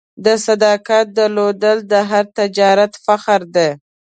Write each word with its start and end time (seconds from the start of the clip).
د 0.25 0.27
صداقت 0.45 1.05
درلودل 1.17 1.77
د 1.91 1.93
هر 2.09 2.25
تجارت 2.39 2.93
فخر 3.05 3.41
دی. 3.55 3.69